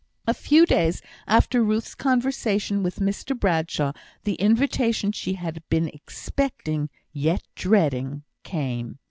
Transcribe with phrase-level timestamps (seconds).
[0.25, 3.91] A few days after Ruth's conversation with Mr Bradshaw,
[4.23, 8.97] the invitation she had been expecting, yet dreading, came.